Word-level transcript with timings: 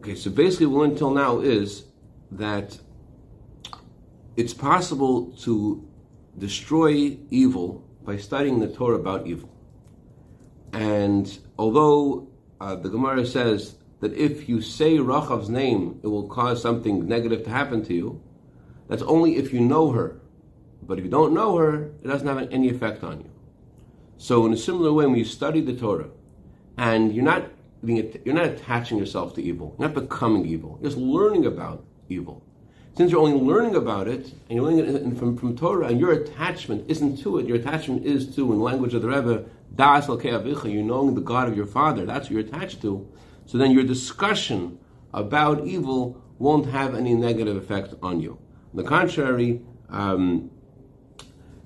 Okay, 0.00 0.14
so 0.14 0.30
basically, 0.30 0.66
what 0.66 0.74
we 0.74 0.80
learned 0.80 0.92
until 0.92 1.10
now 1.10 1.40
is 1.40 1.84
that 2.30 2.78
it's 4.36 4.54
possible 4.54 5.32
to 5.42 5.88
destroy 6.38 7.16
evil 7.30 7.84
by 8.04 8.16
studying 8.16 8.60
the 8.60 8.68
Torah 8.68 8.96
about 8.96 9.26
evil. 9.26 9.50
And 10.72 11.38
although 11.58 12.28
uh, 12.60 12.76
the 12.76 12.88
Gemara 12.88 13.24
says 13.24 13.76
that 14.00 14.12
if 14.14 14.48
you 14.48 14.60
say 14.60 14.98
Rachav's 14.98 15.48
name, 15.48 16.00
it 16.02 16.08
will 16.08 16.28
cause 16.28 16.60
something 16.60 17.06
negative 17.06 17.44
to 17.44 17.50
happen 17.50 17.84
to 17.84 17.94
you, 17.94 18.22
that's 18.88 19.02
only 19.02 19.36
if 19.36 19.52
you 19.52 19.60
know 19.60 19.92
her. 19.92 20.20
But 20.82 20.98
if 20.98 21.04
you 21.04 21.10
don't 21.10 21.32
know 21.32 21.56
her, 21.56 21.84
it 22.02 22.06
doesn't 22.06 22.26
have 22.26 22.48
any 22.50 22.68
effect 22.68 23.02
on 23.02 23.20
you. 23.20 23.30
So, 24.18 24.44
in 24.46 24.52
a 24.52 24.56
similar 24.56 24.92
way, 24.92 25.06
when 25.06 25.16
you 25.16 25.24
study 25.24 25.60
the 25.60 25.74
Torah 25.74 26.10
and 26.76 27.14
you're 27.14 27.24
not 27.24 27.44
being, 27.84 28.20
you're 28.24 28.34
not 28.34 28.46
attaching 28.46 28.98
yourself 28.98 29.34
to 29.34 29.42
evil, 29.42 29.74
you're 29.78 29.88
not 29.88 29.94
becoming 29.94 30.46
evil, 30.46 30.78
you're 30.80 30.90
just 30.90 31.00
learning 31.00 31.46
about 31.46 31.84
evil. 32.08 32.42
Since 32.96 33.10
you're 33.10 33.20
only 33.20 33.40
learning 33.40 33.74
about 33.74 34.06
it 34.06 34.26
and 34.48 34.50
you're 34.50 34.62
learning 34.62 35.12
it 35.12 35.18
from, 35.18 35.36
from 35.36 35.56
Torah, 35.56 35.88
and 35.88 35.98
your 35.98 36.12
attachment 36.12 36.88
isn't 36.88 37.16
to 37.22 37.38
it, 37.38 37.46
your 37.46 37.56
attachment 37.56 38.06
is 38.06 38.34
to, 38.36 38.52
in 38.52 38.58
the 38.58 38.64
language 38.64 38.94
of 38.94 39.02
the 39.02 39.08
Rebbe, 39.08 39.44
Das 39.74 40.06
you're 40.06 40.82
knowing 40.84 41.14
the 41.14 41.20
God 41.20 41.48
of 41.48 41.56
your 41.56 41.66
father, 41.66 42.06
that's 42.06 42.26
what 42.26 42.30
you're 42.30 42.40
attached 42.40 42.80
to. 42.82 43.08
So 43.46 43.58
then 43.58 43.72
your 43.72 43.82
discussion 43.82 44.78
about 45.12 45.66
evil 45.66 46.22
won't 46.38 46.66
have 46.66 46.94
any 46.94 47.14
negative 47.14 47.56
effect 47.56 47.94
on 48.02 48.20
you. 48.20 48.38
On 48.72 48.76
the 48.76 48.84
contrary, 48.84 49.60
um, 49.88 50.50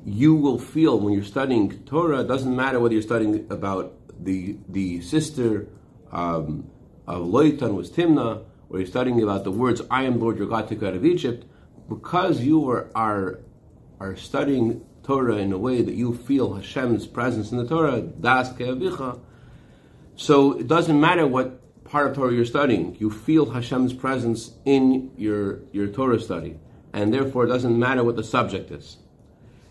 you 0.04 0.34
will 0.34 0.58
feel 0.58 0.98
when 0.98 1.12
you're 1.12 1.22
studying 1.22 1.82
Torah, 1.84 2.20
it 2.20 2.28
doesn't 2.28 2.54
matter 2.54 2.80
whether 2.80 2.94
you're 2.94 3.02
studying 3.02 3.46
about 3.50 3.94
the 4.24 4.56
the 4.68 5.00
sister 5.00 5.68
um, 6.12 6.70
of 7.06 7.22
Loitan 7.22 7.74
was 7.74 7.90
Timna, 7.90 8.44
where 8.68 8.80
you're 8.80 8.88
studying 8.88 9.22
about 9.22 9.44
the 9.44 9.50
words, 9.50 9.82
I 9.90 10.04
am 10.04 10.20
Lord 10.20 10.38
your 10.38 10.46
God, 10.46 10.68
took 10.68 10.82
you 10.82 10.88
out 10.88 10.94
of 10.94 11.04
Egypt, 11.04 11.46
because 11.88 12.40
you 12.40 12.68
are, 12.70 12.90
are, 12.94 13.40
are 13.98 14.16
studying 14.16 14.84
Torah 15.02 15.36
in 15.36 15.52
a 15.52 15.58
way 15.58 15.80
that 15.80 15.94
you 15.94 16.14
feel 16.14 16.54
Hashem's 16.54 17.06
presence 17.06 17.50
in 17.50 17.58
the 17.58 17.66
Torah, 17.66 18.02
Das 18.02 18.52
Ke'avicha, 18.52 19.20
so 20.16 20.58
it 20.58 20.66
doesn't 20.66 21.00
matter 21.00 21.26
what 21.26 21.84
part 21.84 22.10
of 22.10 22.16
Torah 22.16 22.32
you're 22.32 22.44
studying, 22.44 22.96
you 23.00 23.10
feel 23.10 23.50
Hashem's 23.50 23.94
presence 23.94 24.52
in 24.64 25.10
your, 25.16 25.60
your 25.72 25.86
Torah 25.86 26.20
study, 26.20 26.58
and 26.92 27.14
therefore 27.14 27.44
it 27.44 27.48
doesn't 27.48 27.78
matter 27.78 28.04
what 28.04 28.16
the 28.16 28.24
subject 28.24 28.70
is. 28.70 28.98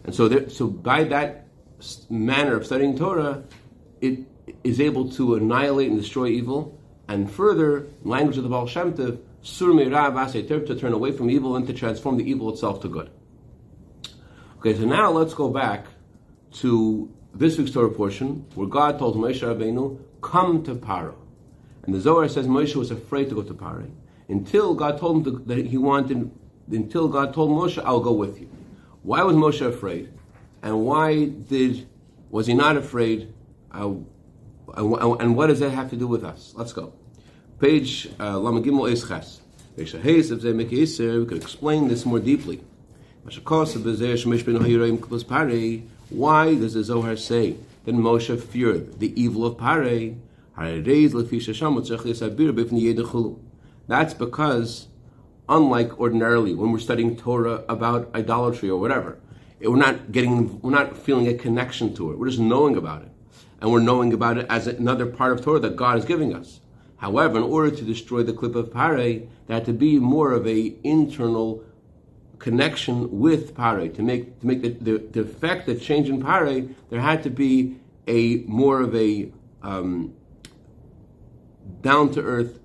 And 0.03 0.15
so, 0.15 0.27
there, 0.27 0.49
so 0.49 0.67
by 0.67 1.03
that 1.03 1.47
manner 2.09 2.55
of 2.55 2.65
studying 2.65 2.97
Torah, 2.97 3.43
it 4.01 4.19
is 4.63 4.79
able 4.79 5.09
to 5.11 5.35
annihilate 5.35 5.89
and 5.89 5.99
destroy 5.99 6.27
evil, 6.27 6.79
and 7.07 7.31
further, 7.31 7.87
language 8.03 8.37
of 8.37 8.43
the 8.43 8.49
Baal 8.49 8.67
Shem 8.67 8.93
Tov, 8.93 9.19
sur 9.41 9.71
to 9.71 10.75
turn 10.75 10.93
away 10.93 11.11
from 11.11 11.29
evil 11.29 11.55
and 11.55 11.65
to 11.67 11.73
transform 11.73 12.17
the 12.17 12.29
evil 12.29 12.49
itself 12.49 12.81
to 12.81 12.89
good. 12.89 13.09
Okay, 14.59 14.75
so 14.75 14.85
now 14.85 15.11
let's 15.11 15.33
go 15.33 15.49
back 15.49 15.85
to 16.51 17.09
this 17.33 17.57
week's 17.57 17.71
Torah 17.71 17.91
portion, 17.91 18.45
where 18.55 18.67
God 18.67 18.99
told 18.99 19.15
Moshe 19.15 19.41
Rabbeinu, 19.41 19.99
"Come 20.21 20.63
to 20.63 20.75
Paro," 20.75 21.15
and 21.83 21.93
the 21.93 22.01
Zohar 22.01 22.27
says 22.27 22.47
Moshe 22.47 22.75
was 22.75 22.91
afraid 22.91 23.29
to 23.29 23.35
go 23.35 23.43
to 23.43 23.53
Paro 23.53 23.89
until 24.27 24.73
God 24.73 24.97
told 24.97 25.17
him 25.17 25.23
to, 25.23 25.43
that 25.45 25.67
he 25.67 25.77
wanted. 25.77 26.31
Until 26.69 27.07
God 27.07 27.33
told 27.33 27.51
Moshe, 27.51 27.81
"I'll 27.85 28.01
go 28.01 28.11
with 28.11 28.41
you." 28.41 28.49
Why 29.03 29.23
was 29.23 29.35
Moshe 29.37 29.65
afraid, 29.65 30.09
and 30.61 30.83
why 30.85 31.25
did 31.25 31.87
was 32.29 32.47
he 32.47 32.53
not 32.53 32.75
afraid? 32.75 33.33
And 34.77 35.35
what 35.35 35.47
does 35.47 35.59
that 35.59 35.71
have 35.71 35.89
to 35.89 35.95
do 35.95 36.07
with 36.07 36.23
us? 36.23 36.53
Let's 36.55 36.71
go. 36.71 36.93
Page 37.59 38.07
uh, 38.19 38.35
Lamagimel 38.35 38.91
Eisches. 38.91 39.39
We 39.75 41.25
could 41.25 41.37
explain 41.37 41.87
this 41.87 42.05
more 42.05 42.19
deeply. 42.19 42.63
Why 46.09 46.55
does 46.55 46.73
the 46.73 46.83
Zohar 46.83 47.15
say 47.17 47.55
that 47.85 47.95
Moshe 47.95 48.41
feared 48.41 48.99
the 48.99 49.21
evil 49.21 49.45
of 49.45 49.57
Pare? 49.57 50.15
That's 53.87 54.13
because, 54.13 54.87
unlike 55.49 55.99
ordinarily 55.99 56.53
when 56.53 56.71
we're 56.71 56.79
studying 56.79 57.15
Torah 57.17 57.63
about 57.67 58.09
idolatry 58.15 58.69
or 58.69 58.79
whatever, 58.79 59.19
we're 59.59 59.75
not 59.75 60.11
getting, 60.11 60.61
we're 60.61 60.71
not 60.71 60.97
feeling 60.97 61.27
a 61.27 61.33
connection 61.33 61.95
to 61.95 62.11
it. 62.11 62.19
We're 62.19 62.29
just 62.29 62.39
knowing 62.39 62.75
about 62.75 63.01
it 63.03 63.09
and 63.59 63.71
we're 63.71 63.79
knowing 63.79 64.13
about 64.13 64.37
it 64.37 64.45
as 64.49 64.67
another 64.67 65.05
part 65.05 65.31
of 65.31 65.43
Torah 65.43 65.59
that 65.59 65.75
God 65.75 65.97
is 65.97 66.05
giving 66.05 66.35
us. 66.35 66.59
However, 66.97 67.37
in 67.37 67.43
order 67.43 67.75
to 67.75 67.83
destroy 67.83 68.23
the 68.23 68.33
clip 68.33 68.55
of 68.55 68.73
Pare, 68.73 68.97
there 68.97 69.27
had 69.47 69.65
to 69.65 69.73
be 69.73 69.99
more 69.99 70.31
of 70.31 70.47
a 70.47 70.73
internal 70.83 71.63
connection 72.39 73.19
with 73.19 73.55
Pare. 73.55 73.87
To 73.89 74.01
make 74.01 74.39
to 74.39 74.47
make 74.47 74.61
the, 74.61 74.69
the, 74.69 74.97
the 74.97 75.21
effect, 75.21 75.65
the 75.65 75.75
change 75.75 76.09
in 76.09 76.21
Pare, 76.21 76.63
there 76.89 77.01
had 77.01 77.23
to 77.23 77.29
be 77.29 77.77
a 78.07 78.37
more 78.47 78.81
of 78.81 78.95
a 78.95 79.31
um, 79.61 80.13
down 81.81 82.11
to 82.11 82.21
earth 82.21 82.59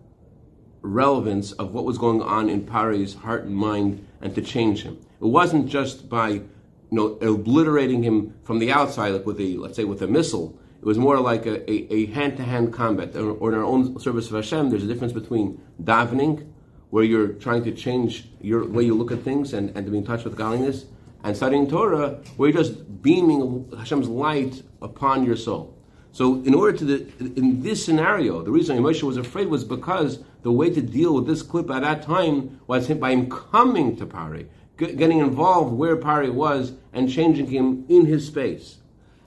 relevance 0.82 1.52
of 1.52 1.72
what 1.72 1.84
was 1.84 1.98
going 1.98 2.22
on 2.22 2.48
in 2.48 2.66
Pare's 2.66 3.14
heart 3.14 3.44
and 3.44 3.54
mind, 3.54 4.06
and 4.20 4.34
to 4.34 4.42
change 4.42 4.82
him. 4.82 4.98
It 5.20 5.26
wasn't 5.26 5.68
just 5.68 6.08
by 6.08 6.28
you 6.28 6.44
know 6.90 7.18
obliterating 7.20 8.02
him 8.02 8.34
from 8.44 8.58
the 8.58 8.72
outside, 8.72 9.10
like 9.10 9.26
with 9.26 9.40
a 9.40 9.56
let's 9.56 9.76
say 9.76 9.84
with 9.84 10.02
a 10.02 10.08
missile 10.08 10.58
it 10.82 10.86
was 10.86 10.98
more 10.98 11.20
like 11.20 11.46
a, 11.46 11.70
a, 11.70 12.06
hand-to-hand 12.06 12.72
combat. 12.72 13.14
Or, 13.14 13.30
or, 13.30 13.52
in 13.52 13.58
our 13.58 13.64
own 13.64 14.00
service 14.00 14.26
of 14.26 14.34
Hashem, 14.34 14.68
there's 14.68 14.82
a 14.82 14.88
difference 14.88 15.12
between 15.12 15.62
davening, 15.80 16.44
where 16.90 17.04
you're 17.04 17.28
trying 17.28 17.62
to 17.62 17.70
change 17.70 18.28
your 18.40 18.66
way 18.66 18.82
you 18.82 18.94
look 18.94 19.12
at 19.12 19.22
things 19.22 19.52
and, 19.52 19.70
and 19.76 19.86
to 19.86 19.92
be 19.92 19.98
in 19.98 20.04
touch 20.04 20.24
with 20.24 20.36
godliness, 20.36 20.86
and 21.22 21.36
studying 21.36 21.70
Torah, 21.70 22.20
where 22.36 22.50
you're 22.50 22.62
just 22.64 23.00
beaming 23.00 23.72
Hashem's 23.78 24.08
light 24.08 24.64
upon 24.82 25.24
your 25.24 25.36
soul. 25.36 25.78
So, 26.10 26.42
in 26.42 26.52
order 26.52 26.76
to, 26.76 26.84
the, 26.84 27.32
in 27.36 27.62
this 27.62 27.84
scenario, 27.84 28.42
the 28.42 28.50
reason 28.50 28.76
Moshe 28.78 29.04
was 29.04 29.16
afraid 29.16 29.46
was 29.46 29.62
because 29.62 30.18
the 30.42 30.50
way 30.50 30.68
to 30.68 30.82
deal 30.82 31.14
with 31.14 31.28
this 31.28 31.42
clip 31.42 31.70
at 31.70 31.82
that 31.82 32.02
time 32.02 32.60
was 32.66 32.88
by 32.88 33.12
him 33.12 33.30
coming 33.30 33.94
to 33.98 34.04
Pari, 34.04 34.48
getting 34.76 35.20
involved 35.20 35.74
where 35.74 35.96
Pari 35.96 36.28
was, 36.28 36.72
and 36.92 37.08
changing 37.08 37.46
him 37.46 37.84
in 37.88 38.06
his 38.06 38.26
space. 38.26 38.78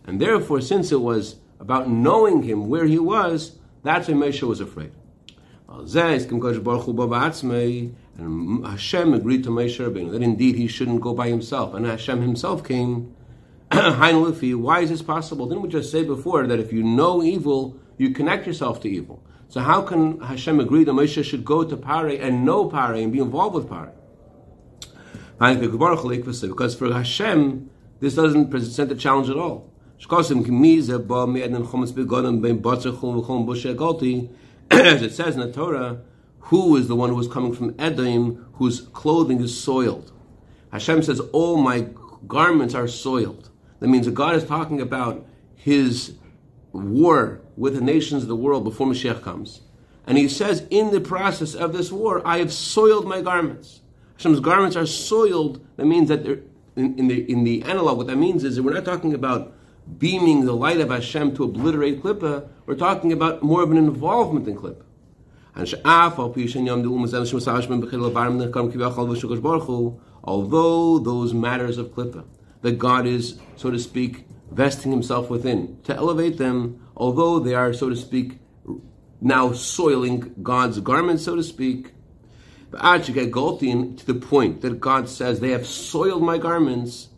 And 0.03 0.19
therefore, 0.19 0.59
since 0.59 0.91
it 0.91 0.99
was 0.99 1.37
about 1.59 1.89
knowing 1.89 2.43
him 2.43 2.69
where 2.69 2.85
he 2.85 2.99
was, 2.99 3.57
that's 3.83 4.07
why 4.07 4.13
Moshe 4.15 4.41
was 4.43 4.59
afraid. 4.59 4.91
And 8.17 8.65
Hashem 8.65 9.13
agreed 9.13 9.43
to 9.43 9.49
Moshe 9.49 9.77
Rabbeinu 9.77 10.11
that 10.11 10.21
indeed 10.21 10.55
he 10.55 10.67
shouldn't 10.67 11.01
go 11.01 11.13
by 11.13 11.27
himself, 11.27 11.73
and 11.73 11.85
Hashem 11.85 12.21
himself 12.21 12.63
came. 12.63 13.15
Why 13.71 14.79
is 14.81 14.89
this 14.89 15.01
possible? 15.01 15.47
Didn't 15.47 15.63
we 15.63 15.69
just 15.69 15.91
say 15.91 16.03
before 16.03 16.45
that 16.47 16.59
if 16.59 16.71
you 16.71 16.83
know 16.83 17.23
evil, 17.23 17.79
you 17.97 18.11
connect 18.11 18.45
yourself 18.47 18.79
to 18.81 18.89
evil? 18.89 19.23
So 19.49 19.61
how 19.61 19.81
can 19.81 20.21
Hashem 20.21 20.59
agree 20.59 20.83
that 20.83 20.91
Moshe 20.91 21.23
should 21.23 21.43
go 21.43 21.63
to 21.63 21.75
Pare 21.75 22.07
and 22.07 22.45
know 22.45 22.69
Pare 22.69 22.93
and 22.93 23.11
be 23.11 23.19
involved 23.19 23.55
with 23.55 23.69
Pare? 23.69 23.91
Because 25.39 26.75
for 26.75 26.93
Hashem, 26.93 27.69
this 27.99 28.15
doesn't 28.15 28.49
present 28.49 28.91
a 28.91 28.95
challenge 28.95 29.29
at 29.29 29.37
all. 29.37 29.71
As 34.71 35.01
it 35.01 35.13
says 35.13 35.35
in 35.35 35.41
the 35.41 35.51
Torah, 35.51 36.01
who 36.39 36.75
is 36.75 36.87
the 36.87 36.95
one 36.95 37.09
who 37.09 37.19
is 37.19 37.27
coming 37.27 37.53
from 37.53 37.75
Edom, 37.79 38.47
whose 38.53 38.81
clothing 38.81 39.41
is 39.41 39.59
soiled? 39.59 40.11
Hashem 40.71 41.03
says, 41.03 41.19
all 41.31 41.57
my 41.57 41.87
garments 42.27 42.75
are 42.75 42.87
soiled. 42.87 43.49
That 43.79 43.87
means 43.87 44.05
that 44.05 44.13
God 44.13 44.35
is 44.35 44.43
talking 44.43 44.81
about 44.81 45.25
his 45.55 46.15
war 46.71 47.41
with 47.55 47.75
the 47.75 47.81
nations 47.81 48.23
of 48.23 48.29
the 48.29 48.35
world 48.35 48.63
before 48.63 48.87
Mashiach 48.87 49.21
comes. 49.21 49.61
And 50.05 50.17
he 50.17 50.27
says, 50.27 50.67
in 50.69 50.91
the 50.91 51.01
process 51.01 51.55
of 51.55 51.73
this 51.73 51.91
war, 51.91 52.21
I 52.25 52.39
have 52.39 52.53
soiled 52.53 53.07
my 53.07 53.21
garments. 53.21 53.81
Hashem's 54.17 54.39
garments 54.39 54.75
are 54.75 54.85
soiled. 54.85 55.65
That 55.77 55.85
means 55.85 56.09
that 56.09 56.25
in, 56.25 56.99
in, 56.99 57.07
the, 57.07 57.29
in 57.31 57.43
the 57.43 57.63
analog, 57.63 57.97
what 57.97 58.07
that 58.07 58.17
means 58.17 58.43
is 58.43 58.55
that 58.55 58.63
we're 58.63 58.73
not 58.73 58.85
talking 58.85 59.13
about 59.13 59.53
beaming 59.97 60.45
the 60.45 60.53
light 60.53 60.79
of 60.79 60.89
Hashem 60.89 61.35
to 61.35 61.43
obliterate 61.43 62.01
Klippa, 62.01 62.49
we're 62.65 62.75
talking 62.75 63.11
about 63.11 63.43
more 63.43 63.63
of 63.63 63.71
an 63.71 63.77
involvement 63.77 64.47
in 64.47 64.55
Klippa. 64.55 64.83
Although 70.23 70.99
those 70.99 71.33
matters 71.33 71.77
of 71.77 71.87
Klippa, 71.87 72.25
that 72.61 72.77
God 72.79 73.05
is, 73.05 73.39
so 73.55 73.69
to 73.69 73.79
speak, 73.79 74.25
vesting 74.51 74.91
himself 74.91 75.29
within, 75.29 75.79
to 75.83 75.95
elevate 75.95 76.37
them, 76.37 76.85
although 76.97 77.39
they 77.39 77.53
are, 77.53 77.71
so 77.73 77.89
to 77.89 77.95
speak, 77.95 78.39
now 79.21 79.53
soiling 79.53 80.33
God's 80.41 80.79
garments, 80.79 81.23
so 81.23 81.35
to 81.35 81.43
speak, 81.43 81.93
to 82.71 84.03
the 84.05 84.19
point 84.21 84.61
that 84.61 84.79
God 84.81 85.07
says, 85.07 85.39
they 85.39 85.51
have 85.51 85.65
soiled 85.65 86.23
my 86.23 86.37
garments, 86.37 87.09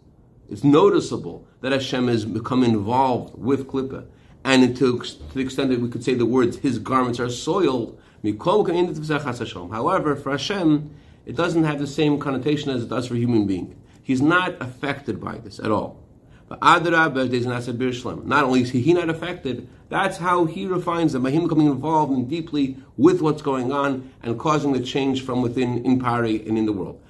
it's 0.49 0.63
noticeable 0.63 1.46
that 1.61 1.71
Hashem 1.71 2.07
has 2.07 2.25
become 2.25 2.63
involved 2.63 3.37
with 3.37 3.67
Klippa. 3.67 4.05
And 4.43 4.75
to, 4.77 4.99
to 4.99 5.33
the 5.33 5.41
extent 5.41 5.69
that 5.71 5.79
we 5.79 5.89
could 5.89 6.03
say 6.03 6.13
the 6.13 6.25
words, 6.25 6.57
his 6.57 6.79
garments 6.79 7.19
are 7.19 7.29
soiled, 7.29 7.99
However, 8.23 10.15
for 10.15 10.31
Hashem, 10.31 10.89
it 11.25 11.35
doesn't 11.35 11.63
have 11.63 11.79
the 11.79 11.87
same 11.87 12.19
connotation 12.19 12.71
as 12.71 12.83
it 12.83 12.89
does 12.89 13.07
for 13.07 13.15
human 13.15 13.45
being. 13.45 13.75
He's 14.01 14.21
not 14.21 14.55
affected 14.61 15.21
by 15.21 15.37
this 15.37 15.59
at 15.59 15.71
all. 15.71 16.01
But 16.47 16.61
Not 16.61 18.43
only 18.43 18.61
is 18.61 18.69
he 18.69 18.93
not 18.93 19.09
affected, 19.09 19.67
that's 19.89 20.17
how 20.17 20.45
he 20.45 20.65
refines 20.65 21.13
them 21.13 21.23
by 21.23 21.31
him 21.31 21.43
becoming 21.43 21.67
involved 21.67 22.13
and 22.13 22.29
deeply 22.29 22.77
with 22.95 23.21
what's 23.21 23.41
going 23.41 23.71
on 23.71 24.11
and 24.23 24.39
causing 24.39 24.71
the 24.71 24.79
change 24.79 25.25
from 25.25 25.41
within 25.41 25.83
in 25.85 25.99
Pari 25.99 26.47
and 26.47 26.57
in 26.57 26.65
the 26.65 26.71
world. 26.71 27.01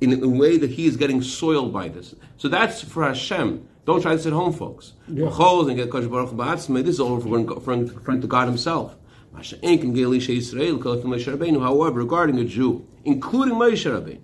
In 0.00 0.22
a 0.22 0.28
way 0.28 0.56
that 0.56 0.70
he 0.70 0.86
is 0.86 0.96
getting 0.96 1.20
soiled 1.20 1.72
by 1.74 1.88
this. 1.88 2.14
So 2.38 2.48
that's 2.48 2.82
for 2.82 3.04
Hashem. 3.04 3.68
Don't 3.86 4.02
try 4.02 4.14
this 4.14 4.26
at 4.26 4.32
home, 4.32 4.52
folks. 4.52 4.92
Yeah. 5.08 5.28
This 5.28 6.94
is 6.94 7.00
all 7.00 7.16
referring 7.16 8.20
to 8.20 8.26
God 8.26 8.48
Himself. 8.48 8.96
However, 9.34 9.56
regarding 11.98 12.38
a 12.38 12.44
Jew, 12.44 12.86
including 13.04 13.54
Moshe 13.54 13.90
Rabbeinu, 13.90 14.20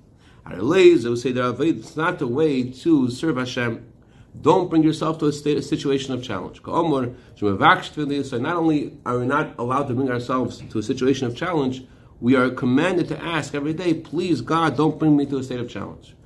Arleis, 0.47 1.07
I 1.07 1.09
would 1.11 1.19
say 1.19 1.33
that 1.33 1.61
it's 1.61 1.97
not 1.97 2.19
the 2.19 2.27
way 2.27 2.71
to 2.71 3.09
serve 3.09 3.37
Hashem 3.37 3.93
don't 4.41 4.71
bring 4.71 4.83
yourself 4.83 5.19
to 5.19 5.27
a, 5.27 5.33
state, 5.33 5.59
a 5.59 5.63
situation 5.63 6.15
of 6.15 6.23
challenge. 6.23 6.63
So 6.65 8.39
not 8.39 8.57
only 8.57 8.97
are 9.05 9.19
we 9.19 9.27
not 9.27 9.55
allowed 9.59 9.89
to 9.89 9.95
bring 9.95 10.11
ourselves 10.11 10.63
to 10.71 10.79
a 10.79 10.83
situation 10.83 11.27
of 11.27 11.37
challenge, 11.37 11.85
we 12.21 12.35
are 12.35 12.51
commanded 12.51 13.09
to 13.09 13.23
ask 13.23 13.55
every 13.55 13.75
day, 13.75 13.95
please 13.95 14.41
God, 14.41 14.77
don't 14.77 14.99
bring 14.99 15.17
me 15.17 15.27
to 15.27 15.39
a 15.39 15.43
state 15.43 15.61
of 15.61 15.69
challenge. 15.69 16.17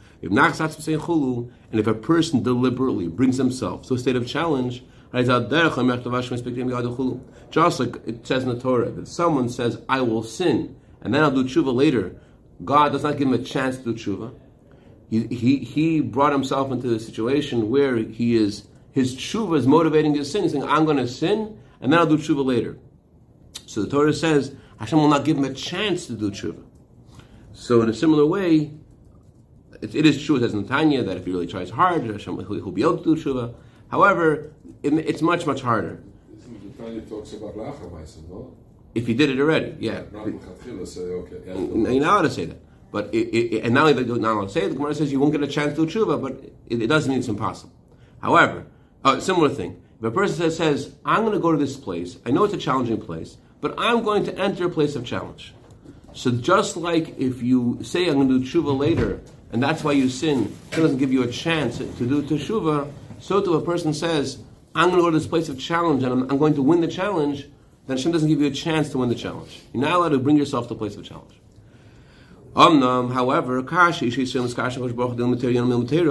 And 1.77 1.81
if 1.81 1.87
a 1.87 1.95
person 1.95 2.43
deliberately 2.43 3.07
brings 3.07 3.37
himself 3.37 3.87
to 3.89 3.95
a 3.95 3.99
state 3.99 4.17
of 4.17 4.27
challenge, 4.27 4.83
just 5.13 5.29
like 5.29 5.47
it 8.07 8.27
says 8.27 8.43
in 8.43 8.49
the 8.49 8.59
Torah, 8.59 8.91
that 8.91 9.07
someone 9.07 9.49
says, 9.51 9.83
I 9.89 10.01
will 10.01 10.23
sin, 10.23 10.75
and 11.03 11.15
then 11.15 11.23
I'll 11.23 11.31
do 11.31 11.45
tshuva 11.45 11.75
later, 11.75 12.17
God 12.65 12.93
does 12.93 13.03
not 13.03 13.19
give 13.19 13.29
him 13.29 13.35
a 13.35 13.39
chance 13.39 13.77
to 13.77 13.93
do 13.93 13.95
tshuva 13.95 14.33
he, 15.09 15.27
he, 15.29 15.59
he 15.59 16.01
brought 16.01 16.33
himself 16.33 16.71
into 16.71 16.95
a 16.95 16.99
situation 16.99 17.71
where 17.71 17.97
he 17.97 18.37
is 18.37 18.67
his 18.93 19.15
tshuva 19.15 19.59
is 19.59 19.67
motivating 19.67 20.15
his 20.15 20.31
sin. 20.31 20.43
He's 20.43 20.53
saying, 20.53 20.65
I'm 20.65 20.87
going 20.87 20.97
to 20.97 21.07
sin, 21.07 21.59
and 21.83 21.93
then 21.93 22.01
I'll 22.01 22.07
do 22.07 22.17
tshuva 22.17 22.45
later. 22.45 22.79
So 23.67 23.83
the 23.83 23.91
Torah 23.91 24.15
says 24.15 24.55
Hashem 24.79 24.99
will 24.99 25.09
not 25.09 25.25
give 25.25 25.37
him 25.37 25.45
a 25.45 25.53
chance 25.53 26.07
to 26.07 26.15
do 26.15 26.31
tshuva. 26.31 26.65
So 27.53 27.83
in 27.83 27.91
a 27.91 27.95
similar 27.95 28.25
way, 28.27 28.73
it, 29.87 29.95
it 29.95 30.07
is 30.07 30.23
true, 30.23 30.37
it 30.37 30.41
says 30.41 30.55
in 30.55 30.67
that 30.67 31.17
if 31.17 31.25
he 31.25 31.33
really 31.33 31.47
tries 31.47 31.71
hard, 31.71 32.05
Hashem 32.05 32.37
he'll, 32.39 32.55
he'll 32.55 32.71
be 32.71 32.83
able 32.83 32.99
to 32.99 33.05
do 33.05 33.23
tshuva. 33.23 33.55
However, 33.89 34.53
it, 34.83 34.93
it's 34.95 35.23
much, 35.23 35.47
much 35.47 35.63
harder. 35.63 36.03
Talks 37.09 37.33
about 37.33 37.57
no? 37.57 38.55
If 38.95 39.07
he 39.07 39.15
did 39.15 39.31
it 39.31 39.41
already, 39.41 39.77
yeah. 39.81 40.03
Not 40.13 40.27
okay. 40.27 41.43
You're 41.45 42.01
not 42.01 42.13
allowed 42.13 42.23
to 42.23 42.31
say 42.31 42.47
that. 42.47 42.59
But 42.93 43.13
it, 43.13 43.29
it, 43.37 43.65
and 43.65 43.75
not 43.75 43.89
only 43.89 43.93
that, 44.03 44.21
not 44.21 44.33
allowed 44.33 44.45
to 44.45 44.51
say, 44.51 44.69
the 44.69 44.75
Gemara 44.75 44.95
says 44.95 45.13
you 45.13 45.21
won't 45.21 45.33
get 45.33 45.43
a 45.43 45.47
chance 45.47 45.75
to 45.77 45.87
do 45.87 45.93
tshuva, 45.93 46.21
but 46.21 46.33
it, 46.69 46.83
it 46.83 46.87
doesn't 46.87 47.11
mean 47.11 47.19
it's 47.19 47.29
impossible. 47.29 47.73
However, 48.23 48.67
uh, 49.05 49.21
similar 49.21 49.49
thing. 49.49 49.83
If 49.99 50.05
a 50.05 50.11
person 50.11 50.37
says, 50.37 50.57
says, 50.57 50.95
I'm 51.05 51.23
going 51.23 51.33
to 51.33 51.39
go 51.39 51.53
to 51.53 51.59
this 51.59 51.77
place, 51.77 52.19
I 52.25 52.31
know 52.31 52.45
it's 52.45 52.55
a 52.55 52.59
challenging 52.59 53.01
place, 53.01 53.37
but 53.61 53.75
I'm 53.79 54.03
going 54.03 54.25
to 54.25 54.39
enter 54.39 54.67
a 54.67 54.71
place 54.71 54.95
of 54.95 55.05
challenge. 55.05 55.55
So 56.13 56.31
just 56.31 56.77
like 56.77 57.19
if 57.19 57.43
you 57.43 57.81
say, 57.83 58.09
I'm 58.09 58.15
going 58.15 58.29
to 58.29 58.39
do 58.39 58.45
tshuva 58.45 58.79
later, 58.79 59.21
and 59.53 59.63
that's 59.63 59.85
why 59.85 59.93
you 59.93 60.09
sin, 60.09 60.57
it 60.73 60.77
doesn't 60.77 60.99
give 60.99 61.13
you 61.13 61.23
a 61.23 61.31
chance 61.31 61.79
to 61.79 61.85
do 61.85 62.23
tshuva, 62.23 62.91
so 63.19 63.41
too 63.41 63.55
a 63.55 63.63
person 63.63 63.95
says, 63.95 64.39
I'm 64.75 64.91
going 64.91 64.99
to 64.99 65.03
go 65.03 65.11
to 65.11 65.19
this 65.19 65.27
place 65.27 65.49
of 65.49 65.59
challenge 65.59 66.03
and 66.03 66.13
I'm, 66.13 66.31
I'm 66.31 66.39
going 66.39 66.55
to 66.55 66.63
win 66.63 66.81
the 66.81 66.89
challenge, 66.89 67.49
then 67.87 67.97
Hashem 67.97 68.13
doesn't 68.13 68.29
give 68.29 68.41
you 68.41 68.49
a 68.49 68.51
chance 68.51 68.91
to 68.91 68.99
win 68.99 69.09
the 69.09 69.15
challenge. 69.15 69.63
You're 69.73 69.83
not 69.83 69.93
allowed 69.93 70.09
to 70.11 70.19
bring 70.19 70.37
yourself 70.37 70.69
to 70.69 70.75
a 70.75 70.77
place 70.77 70.97
of 70.97 71.05
challenge. 71.05 71.33
Omnam, 72.55 73.13
however, 73.13 73.63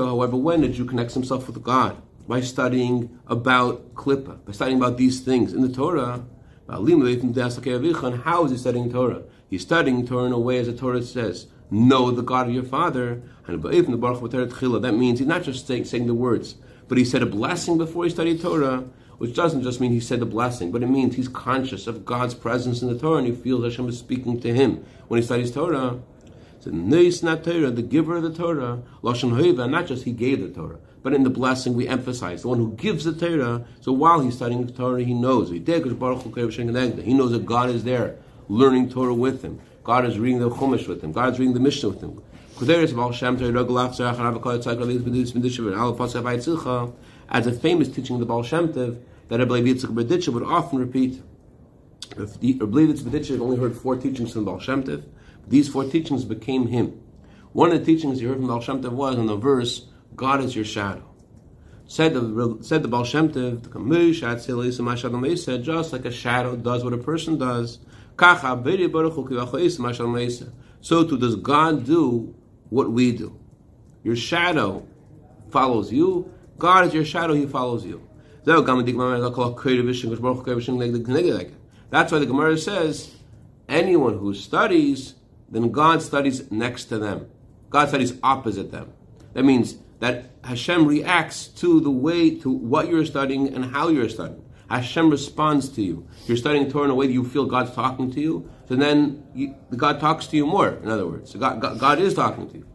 however, 0.06 0.38
when 0.38 0.62
did 0.62 0.78
you 0.78 0.86
connect 0.86 1.14
himself 1.14 1.48
with 1.48 1.64
God? 1.64 2.02
By 2.28 2.42
studying 2.42 3.20
about 3.28 3.94
Klippa, 3.96 4.46
by 4.46 4.52
studying 4.52 4.78
about 4.78 4.98
these 4.98 5.22
things 5.22 5.54
in 5.54 5.62
the 5.62 5.70
Torah. 5.70 6.24
How 6.68 6.86
is 8.46 8.52
he 8.52 8.58
studying 8.58 8.92
Torah? 8.92 9.24
He's 9.50 9.62
studying 9.62 10.08
Torah 10.08 10.26
in 10.26 10.32
a 10.32 10.40
way 10.40 10.58
as 10.60 10.68
the 10.68 10.74
Torah 10.74 11.02
says, 11.04 11.48
know 11.72 12.12
the 12.12 12.22
God 12.22 12.48
of 12.48 12.54
your 12.54 12.64
father. 12.64 13.22
That 13.48 14.96
means 14.98 15.20
he's 15.20 15.28
not 15.28 15.44
just 15.44 15.68
saying, 15.68 15.86
saying 15.86 16.08
the 16.08 16.14
words, 16.14 16.56
but 16.88 16.98
he 16.98 17.06
said 17.06 17.22
a 17.22 17.28
blessing 17.28 17.78
before 17.78 18.04
he 18.04 18.10
studied 18.10 18.42
Torah, 18.42 18.86
which 19.18 19.34
doesn't 19.34 19.64
just 19.64 19.80
mean 19.80 19.92
he 19.92 20.00
said 20.00 20.20
the 20.20 20.26
blessing, 20.26 20.72
but 20.72 20.84
it 20.84 20.88
means 20.88 21.16
he's 21.16 21.28
conscious 21.28 21.88
of 21.88 22.06
God's 22.06 22.34
presence 22.34 22.82
in 22.82 22.90
the 22.90 23.00
Torah 23.00 23.20
and 23.20 23.28
he 23.28 23.34
feels 23.34 23.64
Hashem 23.64 23.88
is 23.88 23.98
speaking 23.98 24.40
to 24.42 24.54
him 24.54 24.86
when 25.08 25.20
he 25.20 25.26
studies 25.26 25.52
Torah. 25.52 26.00
Neis 26.66 27.22
not 27.22 27.44
Torah, 27.44 27.70
the 27.70 27.84
giver 27.84 28.18
of 28.18 28.24
the 28.24 28.34
Torah, 28.34 28.82
Lashon 29.04 29.34
Hoiva, 29.34 29.70
not 29.70 29.86
just 29.86 30.04
he 30.04 30.12
gave 30.12 30.42
the 30.42 30.50
Torah, 30.50 30.80
but 31.04 31.14
in 31.14 31.22
the 31.24 31.30
blessing 31.30 31.76
we 31.76 31.88
emphasize 31.88 32.42
the 32.42 32.48
one 32.48 32.58
who 32.58 32.74
gives 32.74 33.04
the 33.04 33.14
Torah. 33.14 33.64
So 33.82 33.92
while 33.92 34.22
he's 34.22 34.36
studying 34.36 34.66
the 34.66 34.72
Torah, 34.72 35.04
he 35.04 35.14
knows 35.14 35.52
he 35.52 35.60
knows 35.60 35.92
that 37.32 37.46
God 37.46 37.70
is 37.70 37.84
there, 37.84 38.18
learning 38.50 38.90
Torah 38.90 39.14
with 39.14 39.44
him. 39.44 39.62
God 39.86 40.06
is 40.08 40.18
reading 40.18 40.40
the 40.40 40.50
Chumash 40.50 40.88
with 40.88 41.04
him. 41.04 41.12
God 41.12 41.34
is 41.34 41.40
reading 41.40 41.54
the 41.54 41.60
Mishnah 41.60 41.90
with 41.90 42.02
him. 42.02 42.20
As 47.30 47.48
a 47.48 47.52
famous 47.52 47.90
teaching 47.90 48.16
of 48.16 48.20
the 48.20 48.26
Baal 48.26 48.42
Shem 48.42 48.74
Tov 48.74 49.00
that 49.28 49.40
Rabbi 49.40 49.62
Yitzchak 49.62 49.94
Berditcher 49.94 50.30
would 50.30 50.42
often 50.42 50.80
repeat. 50.80 51.22
Rabbi 52.18 52.34
Yitzchak 52.34 53.04
Berditcher 53.04 53.40
only 53.40 53.58
heard 53.58 53.78
four 53.78 53.96
teachings 53.96 54.34
from 54.34 54.46
Baal 54.46 54.60
Shem 54.60 54.84
Tov. 54.84 55.04
These 55.48 55.70
four 55.70 55.84
teachings 55.84 56.26
became 56.26 56.66
him. 56.68 57.00
One 57.54 57.72
of 57.72 57.78
the 57.80 57.86
teachings 57.86 58.20
he 58.20 58.26
heard 58.26 58.38
from 58.38 58.48
Baal 58.48 58.62
Shem 58.62 58.82
Tov 58.82 58.94
was 58.94 59.18
in 59.18 59.28
the 59.28 59.36
verse, 59.36 59.86
God 60.16 60.44
is 60.44 60.56
your 60.56 60.66
shadow. 60.66 61.04
Said 61.88 62.16
the, 62.16 62.58
said 62.62 62.82
the 62.82 62.88
Baal 62.88 63.04
Shem 63.04 63.30
Tov, 63.30 63.62
just 65.64 65.94
like 65.94 66.06
a 66.06 66.12
shadow 66.12 66.56
does 66.56 66.84
what 66.84 66.94
a 66.94 66.98
person 66.98 67.38
does, 67.38 67.78
so 68.18 68.66
too 71.04 71.18
does 71.18 71.36
God 71.36 71.86
do 71.86 72.34
what 72.70 72.92
we 72.92 73.12
do. 73.12 73.38
Your 74.04 74.16
shadow 74.16 74.88
follows 75.50 75.92
you. 75.92 76.32
God 76.58 76.88
is 76.88 76.94
your 76.94 77.06
shadow, 77.06 77.34
He 77.34 77.46
follows 77.46 77.86
you. 77.86 78.08
That's 78.46 78.62
why 78.62 78.68
the 82.20 82.26
Gemara 82.26 82.58
says, 82.58 83.16
anyone 83.68 84.18
who 84.18 84.34
studies 84.34 85.16
then 85.50 85.72
God 85.72 86.02
studies 86.02 86.50
next 86.52 86.86
to 86.86 87.00
them. 87.00 87.28
God 87.70 87.90
studies 87.90 88.18
opposite 88.24 88.72
them. 88.72 88.94
That 89.34 89.44
means 89.44 89.76
that 90.00 90.30
Hashem 90.44 90.88
reacts 90.88 91.48
to 91.48 91.80
the 91.80 91.92
way, 91.92 92.36
to 92.40 92.50
what 92.50 92.90
you're 92.90 93.06
studying 93.06 93.54
and 93.54 93.66
how 93.66 93.90
you're 93.90 94.10
studying. 94.10 94.44
Hashem 94.70 95.10
responds 95.10 95.70
to 95.70 95.82
you. 95.82 96.08
You're 96.26 96.38
studying 96.38 96.72
Torah 96.72 96.86
in 96.86 96.92
a 96.92 96.96
way 96.96 97.08
that 97.08 97.14
you 97.14 97.24
feel 97.24 97.46
God's 97.46 97.74
talking 97.74 98.12
to 98.12 98.20
you, 98.20 98.50
so 98.68 98.76
then 98.76 99.24
you, 99.34 99.56
God 99.76 100.00
talks 100.00 100.28
to 100.28 100.38
you 100.38 100.46
more, 100.46 100.70
in 100.70 100.90
other 100.90 101.06
words. 101.08 101.36
God, 101.36 101.62
God, 101.62 101.80
God, 101.80 102.00
is 102.00 102.14
talking 102.14 102.50
to 102.50 102.58
you. 102.58 102.68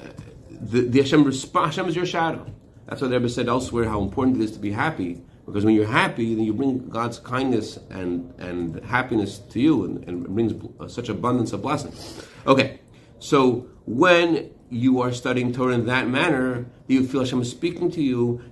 Uh, 0.00 0.06
the, 0.50 0.80
the 0.82 1.00
Hashem, 1.02 1.30
Hashem 1.52 1.88
is 1.88 1.96
your 1.96 2.06
shadow. 2.06 2.46
That's 2.86 3.02
why 3.02 3.08
the 3.08 3.16
Rebbe 3.16 3.28
said 3.28 3.48
elsewhere 3.48 3.88
how 3.88 4.02
important 4.02 4.40
it 4.40 4.44
is 4.44 4.52
to 4.52 4.58
be 4.58 4.72
happy 4.72 5.22
because 5.46 5.64
when 5.64 5.74
you're 5.74 5.86
happy, 5.86 6.34
then 6.34 6.44
you 6.44 6.54
bring 6.54 6.88
God's 6.88 7.18
kindness 7.18 7.78
and, 7.90 8.32
and 8.38 8.82
happiness 8.84 9.38
to 9.38 9.60
you 9.60 9.84
and, 9.84 10.08
and 10.08 10.26
brings 10.26 10.54
such 10.92 11.08
abundance 11.08 11.52
of 11.52 11.62
blessings. 11.62 12.26
Okay, 12.46 12.80
so 13.18 13.68
when 13.84 14.50
you 14.70 15.02
are 15.02 15.12
studying 15.12 15.52
Torah 15.52 15.74
in 15.74 15.86
that 15.86 16.08
manner, 16.08 16.66
you 16.86 17.06
feel 17.06 17.20
Hashem 17.20 17.42
is 17.42 17.50
speaking 17.50 17.90
to 17.92 18.02
you, 18.02 18.42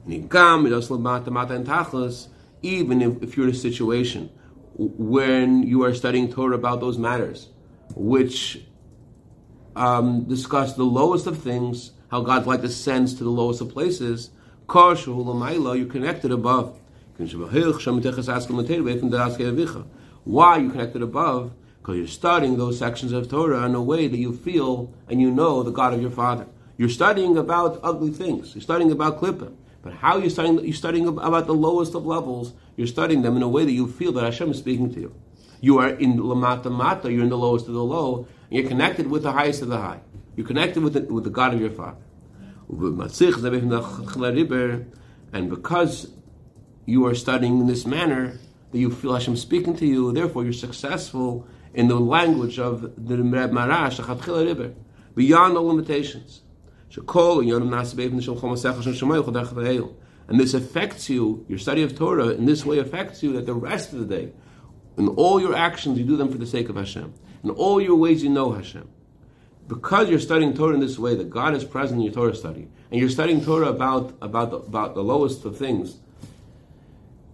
even 2.62 3.02
if, 3.02 3.22
if 3.22 3.36
you're 3.36 3.48
in 3.48 3.54
a 3.54 3.56
situation 3.56 4.30
when 4.74 5.62
you 5.62 5.84
are 5.84 5.94
studying 5.94 6.32
Torah 6.32 6.56
about 6.56 6.80
those 6.80 6.98
matters, 6.98 7.48
which 7.94 8.64
um, 9.76 10.24
discuss 10.24 10.74
the 10.74 10.84
lowest 10.84 11.26
of 11.26 11.42
things, 11.42 11.92
how 12.10 12.22
God's 12.22 12.46
light 12.46 12.62
descends 12.62 13.14
to 13.14 13.24
the 13.24 13.30
lowest 13.30 13.60
of 13.60 13.68
places, 13.70 14.30
you're 14.72 15.86
connected 15.90 16.32
above. 16.32 16.78
Why 20.24 20.56
you 20.56 20.70
connected 20.70 21.02
above? 21.02 21.52
Because 21.80 21.96
you're 21.96 22.06
studying 22.06 22.56
those 22.56 22.78
sections 22.78 23.12
of 23.12 23.28
Torah 23.28 23.64
in 23.64 23.74
a 23.74 23.82
way 23.82 24.06
that 24.08 24.16
you 24.16 24.32
feel 24.34 24.94
and 25.08 25.20
you 25.20 25.30
know 25.30 25.62
the 25.62 25.72
God 25.72 25.92
of 25.92 26.00
your 26.00 26.10
father. 26.10 26.46
You're 26.78 26.88
studying 26.88 27.36
about 27.36 27.80
ugly 27.82 28.10
things. 28.10 28.54
You're 28.54 28.62
studying 28.62 28.92
about 28.92 29.20
klippah. 29.20 29.52
But 29.82 29.94
how 29.94 30.18
you're 30.18 30.30
studying, 30.30 30.64
you're 30.64 30.72
studying 30.72 31.08
about 31.08 31.46
the 31.46 31.54
lowest 31.54 31.94
of 31.94 32.06
levels. 32.06 32.54
You're 32.76 32.86
studying 32.86 33.22
them 33.22 33.36
in 33.36 33.42
a 33.42 33.48
way 33.48 33.64
that 33.64 33.72
you 33.72 33.88
feel 33.88 34.12
that 34.12 34.24
Hashem 34.24 34.50
is 34.50 34.58
speaking 34.58 34.92
to 34.94 35.00
you. 35.00 35.14
You 35.60 35.78
are 35.78 35.88
in 35.90 36.18
lamata 36.18 36.70
mata. 36.70 37.12
You're 37.12 37.24
in 37.24 37.28
the 37.28 37.38
lowest 37.38 37.66
of 37.66 37.74
the 37.74 37.84
low. 37.84 38.28
And 38.50 38.58
you're 38.58 38.68
connected 38.68 39.08
with 39.08 39.24
the 39.24 39.32
highest 39.32 39.62
of 39.62 39.68
the 39.68 39.78
high. 39.78 40.00
You're 40.36 40.46
connected 40.46 40.82
with 40.82 40.94
the, 40.94 41.02
with 41.12 41.24
the 41.24 41.30
God 41.30 41.52
of 41.52 41.60
your 41.60 41.70
father. 41.70 41.98
And 45.32 45.50
because 45.50 46.10
you 46.86 47.06
are 47.06 47.14
studying 47.14 47.60
in 47.60 47.66
this 47.66 47.84
manner, 47.86 48.38
that 48.70 48.78
you 48.78 48.90
feel 48.90 49.12
Hashem 49.12 49.36
speaking 49.36 49.76
to 49.76 49.86
you, 49.86 50.12
therefore 50.12 50.44
you're 50.44 50.52
successful 50.52 51.46
in 51.74 51.88
the 51.88 52.00
language 52.00 52.58
of 52.58 52.82
the 52.82 53.16
Maharash, 53.16 54.74
beyond 55.14 55.56
all 55.56 55.66
limitations. 55.66 56.41
And 60.28 60.40
this 60.40 60.54
affects 60.54 61.08
you, 61.08 61.44
your 61.48 61.58
study 61.58 61.82
of 61.82 61.96
Torah 61.96 62.28
in 62.28 62.44
this 62.44 62.64
way 62.64 62.78
affects 62.78 63.22
you 63.22 63.32
that 63.32 63.46
the 63.46 63.54
rest 63.54 63.92
of 63.92 63.98
the 63.98 64.16
day, 64.16 64.32
in 64.96 65.08
all 65.08 65.40
your 65.40 65.56
actions, 65.56 65.98
you 65.98 66.04
do 66.04 66.16
them 66.16 66.30
for 66.30 66.38
the 66.38 66.46
sake 66.46 66.68
of 66.68 66.76
Hashem. 66.76 67.14
In 67.42 67.50
all 67.50 67.80
your 67.80 67.96
ways, 67.96 68.22
you 68.22 68.28
know 68.28 68.52
Hashem. 68.52 68.88
Because 69.68 70.10
you're 70.10 70.20
studying 70.20 70.54
Torah 70.54 70.74
in 70.74 70.80
this 70.80 70.98
way, 70.98 71.14
that 71.14 71.30
God 71.30 71.54
is 71.54 71.64
present 71.64 71.98
in 71.98 72.04
your 72.04 72.12
Torah 72.12 72.34
study, 72.34 72.68
and 72.90 73.00
you're 73.00 73.08
studying 73.08 73.42
Torah 73.42 73.68
about, 73.68 74.14
about, 74.20 74.50
the, 74.50 74.58
about 74.58 74.94
the 74.94 75.02
lowest 75.02 75.44
of 75.44 75.56
things, 75.56 75.98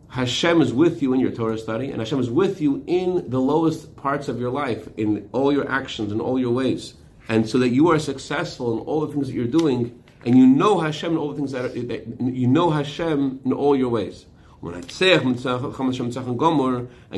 Hashem 0.08 0.62
is 0.62 0.72
with 0.72 1.02
you 1.02 1.12
in 1.12 1.20
your 1.20 1.32
Torah 1.32 1.58
study, 1.58 1.90
and 1.90 1.98
Hashem 1.98 2.20
is 2.20 2.30
with 2.30 2.60
you 2.60 2.84
in 2.86 3.28
the 3.28 3.40
lowest 3.40 3.96
parts 3.96 4.28
of 4.28 4.38
your 4.38 4.50
life, 4.50 4.88
in 4.96 5.28
all 5.32 5.52
your 5.52 5.68
actions, 5.68 6.12
in 6.12 6.20
all 6.20 6.38
your 6.38 6.52
ways. 6.52 6.94
And 7.28 7.48
so 7.48 7.58
that 7.58 7.68
you 7.68 7.90
are 7.90 7.98
successful 7.98 8.72
in 8.72 8.78
all 8.86 9.06
the 9.06 9.12
things 9.12 9.28
that 9.28 9.34
you're 9.34 9.46
doing, 9.46 10.02
and 10.24 10.36
you 10.36 10.46
know 10.46 10.80
Hashem 10.80 11.12
in 11.12 11.18
all 11.18 11.30
the 11.30 11.36
things 11.36 11.52
that, 11.52 11.64
are, 11.64 11.68
that 11.68 12.06
you 12.20 12.48
know 12.48 12.70
Hashem 12.70 13.40
in 13.44 13.52
all 13.52 13.76
your 13.76 13.90
ways. 13.90 14.26
And 14.60 14.74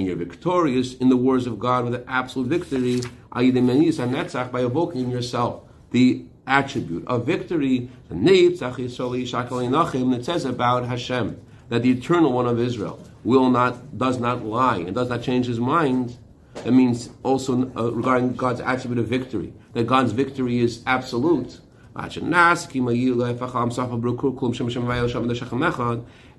you're 0.07 0.17
victorious 0.17 0.95
in 0.95 1.09
the 1.09 1.17
words 1.17 1.47
of 1.47 1.59
God 1.59 1.85
with 1.85 1.95
an 1.95 2.05
absolute 2.07 2.49
victory 2.49 3.01
by 3.33 4.61
evoking 4.61 5.01
in 5.01 5.11
yourself 5.11 5.63
the 5.91 6.27
attribute 6.47 7.07
of 7.07 7.25
victory. 7.25 7.89
It 8.11 8.59
says 10.25 10.45
about 10.45 10.85
Hashem 10.85 11.41
that 11.71 11.83
the 11.83 11.91
eternal 11.91 12.33
one 12.33 12.47
of 12.47 12.61
Israel 12.61 13.03
will 13.25 13.49
not, 13.49 13.97
does 13.97 14.19
not 14.19 14.45
lie 14.45 14.79
and 14.79 14.95
does 14.95 15.09
not 15.09 15.23
change 15.23 15.47
his 15.47 15.61
mind. 15.61 16.19
That 16.55 16.73
means 16.73 17.11
also 17.23 17.73
uh, 17.75 17.93
regarding 17.93 18.35
God's 18.35 18.61
attribute 18.61 18.99
of 18.99 19.07
victory, 19.07 19.53
that 19.73 19.87
God's 19.87 20.13
victory 20.13 20.59
is 20.59 20.83
absolute. 20.87 21.61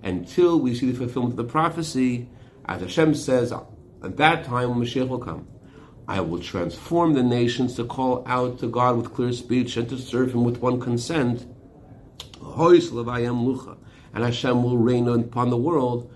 Until 0.03 0.59
we 0.59 0.75
see 0.75 0.91
the 0.91 0.97
fulfillment 0.97 1.33
of 1.33 1.37
the 1.37 1.43
prophecy, 1.43 2.29
as 2.65 2.81
Hashem 2.81 3.15
says, 3.15 3.51
at 3.51 4.17
that 4.17 4.45
time 4.45 4.69
Mashiach 4.69 5.07
will 5.07 5.19
come, 5.19 5.47
I 6.07 6.21
will 6.21 6.39
transform 6.39 7.13
the 7.13 7.23
nations 7.23 7.75
to 7.75 7.85
call 7.85 8.23
out 8.27 8.59
to 8.59 8.67
God 8.67 8.97
with 8.97 9.13
clear 9.13 9.31
speech 9.33 9.77
and 9.77 9.87
to 9.89 9.97
serve 9.97 10.33
Him 10.33 10.43
with 10.43 10.57
one 10.59 10.79
consent. 10.79 11.45
And 14.13 14.23
Hashem 14.23 14.63
will 14.63 14.77
reign 14.77 15.07
upon 15.07 15.49
the 15.49 15.57
world. 15.57 16.11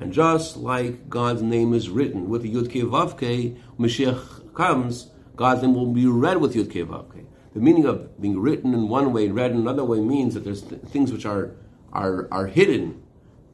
And 0.00 0.12
just 0.12 0.56
like 0.56 1.08
God's 1.08 1.42
name 1.42 1.72
is 1.72 1.88
written 1.88 2.28
with 2.28 2.42
the 2.42 2.52
Yud 2.52 2.70
Kei 2.70 3.56
Mashiach 3.78 4.54
comes, 4.54 5.10
God's 5.36 5.62
name 5.62 5.74
will 5.74 5.92
be 5.92 6.06
read 6.06 6.38
with 6.38 6.54
Yud 6.54 6.70
Kei. 6.70 6.82
The 6.82 7.60
meaning 7.60 7.84
of 7.84 8.20
being 8.20 8.38
written 8.40 8.74
in 8.74 8.88
one 8.88 9.12
way, 9.12 9.28
read 9.28 9.52
in 9.52 9.58
another 9.58 9.84
way, 9.84 10.00
means 10.00 10.34
that 10.34 10.44
there's 10.44 10.62
th- 10.62 10.82
things 10.82 11.12
which 11.12 11.24
are 11.24 11.54
are 11.92 12.26
are 12.32 12.48
hidden 12.48 13.00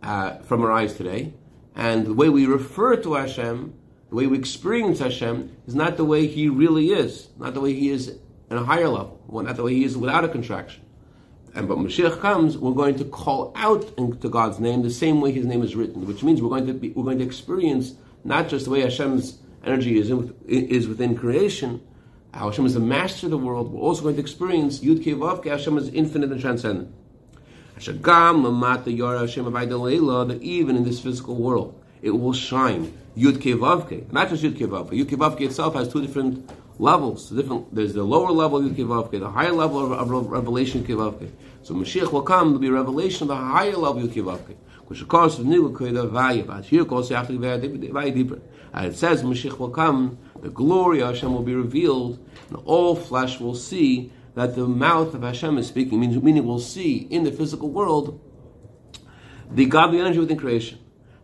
uh, 0.02 0.38
from 0.38 0.62
our 0.62 0.72
eyes 0.72 0.94
today, 0.94 1.34
and 1.76 2.06
the 2.06 2.14
way 2.14 2.30
we 2.30 2.46
refer 2.46 2.96
to 2.96 3.14
Hashem, 3.14 3.74
the 4.08 4.14
way 4.14 4.26
we 4.26 4.38
experience 4.38 5.00
Hashem, 5.00 5.54
is 5.66 5.74
not 5.74 5.98
the 5.98 6.06
way 6.06 6.26
He 6.26 6.48
really 6.48 6.92
is, 6.92 7.28
not 7.38 7.52
the 7.52 7.60
way 7.60 7.74
He 7.74 7.90
is 7.90 8.18
in 8.50 8.56
a 8.56 8.64
higher 8.64 8.88
level, 8.88 9.20
not 9.30 9.56
the 9.56 9.62
way 9.62 9.74
he 9.74 9.84
is 9.84 9.96
without 9.96 10.24
a 10.24 10.28
contraction. 10.28 10.82
And 11.54 11.66
but 11.66 11.78
Mashiach 11.78 12.20
comes, 12.20 12.56
we're 12.56 12.72
going 12.72 12.96
to 12.98 13.04
call 13.04 13.52
out 13.56 13.96
to 13.96 14.28
God's 14.28 14.60
name 14.60 14.82
the 14.82 14.90
same 14.90 15.20
way 15.20 15.32
His 15.32 15.46
name 15.46 15.62
is 15.62 15.74
written, 15.74 16.06
which 16.06 16.22
means 16.22 16.40
we're 16.40 16.48
going 16.48 16.66
to 16.66 16.74
be, 16.74 16.90
we're 16.90 17.04
going 17.04 17.18
to 17.18 17.24
experience 17.24 17.94
not 18.24 18.48
just 18.48 18.66
the 18.66 18.70
way 18.70 18.82
Hashem's 18.82 19.38
energy 19.64 19.98
is 19.98 20.10
in, 20.10 20.34
is 20.46 20.86
within 20.86 21.16
creation, 21.16 21.80
how 22.32 22.48
Hashem 22.50 22.66
is 22.66 22.74
the 22.74 22.80
master 22.80 23.26
of 23.26 23.30
the 23.32 23.38
world. 23.38 23.72
We're 23.72 23.80
also 23.80 24.02
going 24.02 24.14
to 24.14 24.20
experience 24.20 24.80
Yud 24.80 25.02
Kei 25.02 25.12
Vav 25.12 25.44
Hashem 25.44 25.76
is 25.78 25.88
infinite 25.88 26.30
and 26.30 26.40
transcendent. 26.40 26.94
That 27.74 27.88
even 30.42 30.76
in 30.76 30.84
this 30.84 31.00
physical 31.00 31.34
world, 31.34 31.82
it 32.02 32.10
will 32.10 32.32
shine 32.32 32.92
Yud 33.16 33.40
Kei 33.40 33.52
Vav 33.54 34.12
Not 34.12 34.28
just 34.28 34.44
Yud 34.44 34.56
Kei 34.56 34.66
Vav 34.66 34.90
Yud 34.90 35.08
Kei 35.08 35.16
Vav 35.16 35.40
itself 35.40 35.74
has 35.74 35.88
two 35.88 36.00
different 36.00 36.48
levels. 36.80 37.30
Different. 37.30 37.74
There's 37.74 37.94
the 37.94 38.02
lower 38.02 38.30
level 38.30 38.58
of 38.58 38.72
Yud 38.72 39.10
the 39.10 39.30
higher 39.30 39.52
level 39.52 39.92
of, 39.92 40.10
of 40.10 40.30
revelation 40.30 40.84
Kivavke. 40.84 41.30
So 41.62 41.74
Mashiach 41.74 42.10
will 42.10 42.22
come. 42.22 42.48
There'll 42.48 42.60
be 42.60 42.70
revelation 42.70 43.24
of 43.24 43.28
the 43.28 43.36
higher 43.36 43.76
level 43.76 44.04
of 44.04 44.10
Kivavke. 44.10 44.56
Which 44.86 45.02
of 45.02 45.08
course 45.08 45.38
is 45.38 45.44
new 45.44 45.70
Vaya. 45.70 46.42
But 46.42 46.64
here 46.64 46.82
also 46.82 47.14
have 47.14 47.28
to 47.28 47.38
be 47.38 47.88
very 47.88 48.10
deeper. 48.10 48.40
And 48.72 48.86
it 48.86 48.96
says 48.96 49.22
Mashiach 49.22 49.58
will 49.58 49.70
come. 49.70 50.18
The 50.40 50.50
glory 50.50 51.00
of 51.00 51.14
Hashem 51.14 51.32
will 51.32 51.42
be 51.42 51.54
revealed, 51.54 52.18
and 52.48 52.56
all 52.64 52.96
flesh 52.96 53.38
will 53.40 53.54
see 53.54 54.10
that 54.34 54.56
the 54.56 54.66
mouth 54.66 55.12
of 55.14 55.22
Hashem 55.22 55.58
is 55.58 55.68
speaking. 55.68 56.00
Meaning, 56.00 56.24
meaning 56.24 56.46
we'll 56.46 56.60
see 56.60 56.96
in 56.96 57.24
the 57.24 57.32
physical 57.32 57.68
world 57.68 58.20
the 59.50 59.66
godly 59.66 60.00
energy 60.00 60.18
within 60.18 60.38
creation. 60.38 60.78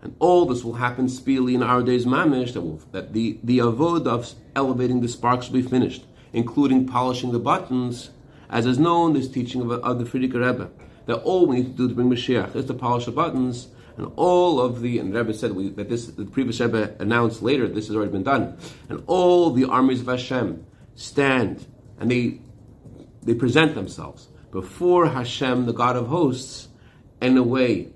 And 0.06 0.14
all 0.20 0.46
this 0.46 0.62
will 0.62 0.74
happen 0.74 1.08
speedily 1.08 1.56
in 1.56 1.64
our 1.64 1.82
days, 1.82 2.06
mamish, 2.06 2.52
that, 2.52 2.60
will, 2.60 2.80
that 2.92 3.12
the, 3.12 3.40
the 3.42 3.58
avod 3.58 4.06
of 4.06 4.32
elevating 4.54 5.00
the 5.00 5.08
sparks 5.08 5.48
will 5.48 5.60
be 5.60 5.68
finished, 5.68 6.04
including 6.32 6.86
polishing 6.86 7.32
the 7.32 7.40
buttons, 7.40 8.10
as 8.48 8.66
is 8.66 8.78
known, 8.78 9.14
this 9.14 9.26
teaching 9.26 9.62
of, 9.62 9.72
of 9.72 9.98
the 9.98 10.04
Frierdiker 10.04 10.34
Rebbe, 10.34 10.70
that 11.06 11.16
all 11.22 11.46
we 11.46 11.56
need 11.56 11.72
to 11.72 11.76
do 11.76 11.88
to 11.88 11.94
bring 11.96 12.08
Mashiach 12.08 12.54
is 12.54 12.66
to 12.66 12.74
polish 12.74 13.06
the 13.06 13.10
buttons, 13.10 13.66
and 13.96 14.12
all 14.14 14.60
of 14.60 14.80
the, 14.80 15.00
and 15.00 15.12
the 15.12 15.18
Rebbe 15.18 15.34
said 15.34 15.50
we, 15.50 15.70
that 15.70 15.88
this, 15.88 16.06
the 16.06 16.24
previous 16.24 16.60
Rebbe 16.60 16.94
announced 17.00 17.42
later, 17.42 17.66
this 17.66 17.88
has 17.88 17.96
already 17.96 18.12
been 18.12 18.22
done, 18.22 18.56
and 18.88 19.02
all 19.08 19.50
the 19.50 19.64
armies 19.64 20.02
of 20.02 20.06
Hashem 20.06 20.64
stand, 20.94 21.66
and 21.98 22.08
they, 22.08 22.38
they 23.24 23.34
present 23.34 23.74
themselves 23.74 24.28
before 24.52 25.08
Hashem, 25.08 25.66
the 25.66 25.72
God 25.72 25.96
of 25.96 26.06
hosts, 26.06 26.68
in 27.20 27.36
a 27.36 27.42
way 27.42 27.88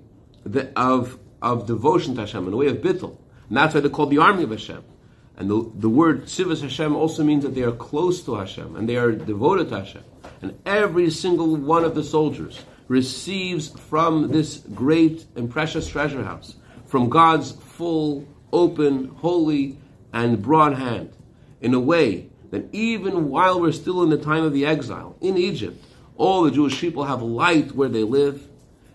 that 0.43 0.73
of 0.75 1.17
of 1.41 1.65
devotion 1.65 2.15
to 2.15 2.21
Hashem, 2.21 2.47
in 2.47 2.53
a 2.53 2.57
way 2.57 2.67
of 2.67 2.77
bittul. 2.77 3.17
And 3.49 3.57
that's 3.57 3.73
why 3.73 3.81
they're 3.81 3.89
called 3.89 4.11
the 4.11 4.19
army 4.19 4.43
of 4.43 4.51
Hashem. 4.51 4.83
And 5.37 5.49
the, 5.49 5.71
the 5.75 5.89
word 5.89 6.25
Tzivas 6.25 6.61
Hashem 6.61 6.95
also 6.95 7.23
means 7.23 7.43
that 7.43 7.55
they 7.55 7.63
are 7.63 7.71
close 7.71 8.21
to 8.23 8.35
Hashem 8.35 8.75
and 8.75 8.87
they 8.87 8.97
are 8.97 9.11
devoted 9.11 9.69
to 9.69 9.79
Hashem. 9.79 10.03
And 10.41 10.59
every 10.65 11.09
single 11.09 11.55
one 11.55 11.83
of 11.83 11.95
the 11.95 12.03
soldiers 12.03 12.63
receives 12.87 13.69
from 13.69 14.31
this 14.31 14.57
great 14.75 15.25
and 15.35 15.49
precious 15.49 15.87
treasure 15.87 16.23
house, 16.23 16.55
from 16.85 17.09
God's 17.09 17.51
full, 17.51 18.27
open, 18.51 19.07
holy, 19.17 19.77
and 20.13 20.41
broad 20.41 20.73
hand, 20.73 21.13
in 21.61 21.73
a 21.73 21.79
way 21.79 22.27
that 22.51 22.65
even 22.73 23.29
while 23.29 23.61
we're 23.61 23.71
still 23.71 24.03
in 24.03 24.09
the 24.09 24.17
time 24.17 24.43
of 24.43 24.51
the 24.51 24.65
exile 24.65 25.15
in 25.21 25.37
Egypt, 25.37 25.83
all 26.17 26.43
the 26.43 26.51
Jewish 26.51 26.79
people 26.79 27.05
have 27.05 27.21
light 27.21 27.71
where 27.71 27.89
they 27.89 28.03
live, 28.03 28.47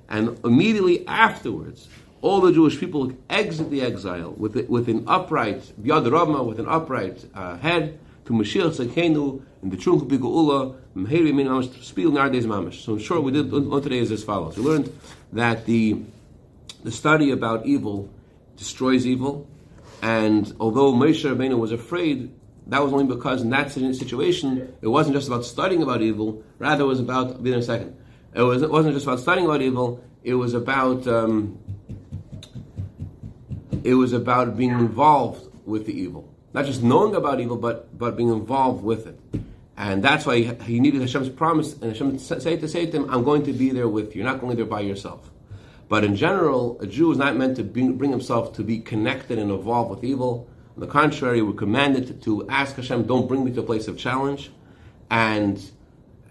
and 0.09 0.38
immediately 0.45 1.07
afterwards, 1.09 1.88
all 2.26 2.40
the 2.40 2.52
Jewish 2.52 2.78
people 2.80 3.12
exit 3.30 3.71
the 3.71 3.83
exile 3.83 4.33
with, 4.33 4.56
with 4.68 4.88
an 4.88 5.04
upright, 5.06 5.62
Biad 5.80 6.11
Rama, 6.11 6.42
with 6.42 6.59
an 6.59 6.68
upright 6.68 7.25
uh, 7.35 7.56
head, 7.59 7.99
to 8.25 8.33
Mashiach 8.33 8.76
Tzidkeinu, 8.76 9.42
in 9.62 9.71
the 9.71 9.76
Trunk 9.76 10.04
Biku'ula, 10.04 10.76
Meheri 10.97 11.33
Min 11.33 11.47
Mamash, 11.47 11.85
Spiel 11.85 12.11
Nardes 12.11 12.42
Mamash. 12.42 12.83
So 12.85 12.95
in 12.95 12.99
short, 12.99 13.23
we 13.23 13.30
did 13.30 13.52
on 13.54 13.80
today 13.80 13.99
is 13.99 14.11
as 14.11 14.25
follows. 14.25 14.56
We 14.56 14.64
learned 14.64 14.92
that 15.35 15.66
the, 15.66 16.02
the 16.83 16.90
study 16.90 17.30
about 17.30 17.64
evil 17.64 18.09
destroys 18.56 19.06
evil, 19.06 19.47
and 20.02 20.52
although 20.59 20.92
Moshe 20.92 21.25
Rabbeinu 21.25 21.56
was 21.56 21.71
afraid, 21.71 22.33
that 22.66 22.83
was 22.83 22.92
only 22.92 23.06
because 23.06 23.42
in 23.42 23.50
that 23.50 23.71
situation, 23.71 24.75
it 24.83 24.88
wasn't 24.88 25.14
just 25.14 25.28
about 25.28 25.45
studying 25.45 25.83
about 25.83 26.02
evil, 26.02 26.42
rather 26.59 26.83
it 26.83 26.88
was 26.88 26.99
about, 26.99 27.40
be 27.40 27.52
a 27.52 27.62
second, 27.62 27.97
it, 28.35 28.42
was, 28.42 28.62
it 28.62 28.71
wasn't 28.71 28.95
just 28.95 29.06
about 29.06 29.21
studying 29.21 29.47
about 29.47 29.62
evil, 29.62 30.02
it 30.25 30.35
was 30.35 30.54
about 30.54 31.06
um, 31.06 31.56
it 33.87 33.95
was 33.95 34.12
about 34.12 34.57
being 34.57 34.71
involved 34.71 35.47
with 35.64 35.87
the 35.87 35.97
evil. 35.97 36.28
Not 36.52 36.64
just 36.64 36.83
knowing 36.83 37.14
about 37.14 37.40
evil, 37.40 37.57
but, 37.57 37.97
but 37.97 38.16
being 38.16 38.31
involved 38.31 38.83
with 38.83 39.07
it. 39.07 39.19
And 39.76 40.02
that's 40.02 40.26
why 40.26 40.40
he 40.40 40.81
needed 40.81 41.00
Hashem's 41.02 41.28
promise, 41.28 41.75
and 41.75 41.93
Hashem 41.93 42.19
say 42.19 42.57
to 42.57 42.66
say 42.66 42.87
to 42.87 42.97
him, 42.97 43.11
I'm 43.11 43.23
going 43.23 43.45
to 43.45 43.52
be 43.52 43.71
there 43.71 43.88
with 43.88 44.16
you. 44.16 44.23
You're 44.23 44.33
not 44.33 44.40
going 44.40 44.57
there 44.57 44.64
by 44.64 44.81
yourself. 44.81 45.31
But 45.88 46.02
in 46.02 46.16
general, 46.16 46.81
a 46.81 46.87
Jew 46.87 47.12
is 47.12 47.19
not 47.19 47.37
meant 47.37 47.57
to 47.59 47.62
bring, 47.62 47.97
bring 47.97 48.11
himself 48.11 48.55
to 48.55 48.64
be 48.64 48.81
connected 48.81 49.38
and 49.38 49.52
involved 49.52 49.90
with 49.90 50.02
evil. 50.02 50.49
On 50.75 50.81
the 50.81 50.88
contrary, 50.88 51.40
we're 51.43 51.52
commanded 51.52 52.09
to, 52.09 52.14
to 52.14 52.49
ask 52.49 52.75
Hashem, 52.75 53.05
don't 53.05 53.28
bring 53.28 53.45
me 53.45 53.52
to 53.52 53.61
a 53.61 53.62
place 53.62 53.87
of 53.87 53.97
challenge. 53.97 54.50
And 55.11 55.62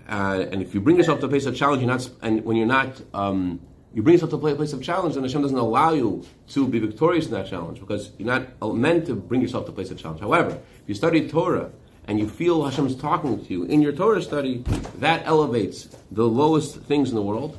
uh, 0.09 0.45
and 0.51 0.61
if 0.61 0.75
you 0.75 0.81
bring 0.81 0.97
yourself 0.97 1.19
to 1.21 1.25
a 1.25 1.29
place 1.29 1.45
of 1.45 1.55
challenge, 1.55 1.81
you're 1.81 1.89
not, 1.89 2.09
and 2.21 2.43
when 2.45 2.57
you're 2.57 2.67
not 2.67 3.01
um, 3.13 3.61
you 3.95 4.03
bring 4.03 4.13
yourself 4.13 4.29
to 4.31 4.35
a 4.35 4.55
place 4.55 4.73
of 4.73 4.83
challenge, 4.83 5.15
and 5.15 5.25
Hashem 5.25 5.41
doesn't 5.41 5.57
allow 5.57 5.93
you 5.93 6.23
to 6.49 6.67
be 6.67 6.79
victorious 6.79 7.25
in 7.25 7.31
that 7.31 7.47
challenge 7.47 7.79
because 7.79 8.11
you're 8.17 8.27
not 8.27 8.75
meant 8.75 9.07
to 9.07 9.15
bring 9.15 9.41
yourself 9.41 9.65
to 9.65 9.71
a 9.71 9.73
place 9.73 9.89
of 9.89 9.97
challenge. 9.97 10.19
However, 10.19 10.51
if 10.51 10.83
you 10.87 10.93
study 10.93 11.29
Torah 11.29 11.71
and 12.05 12.19
you 12.19 12.29
feel 12.29 12.63
Hashem 12.63 12.85
is 12.85 12.95
talking 12.95 13.43
to 13.43 13.51
you 13.51 13.63
in 13.63 13.81
your 13.81 13.93
Torah 13.93 14.21
study, 14.21 14.63
that 14.97 15.25
elevates 15.25 15.87
the 16.11 16.27
lowest 16.27 16.81
things 16.81 17.09
in 17.09 17.15
the 17.15 17.21
world, 17.21 17.57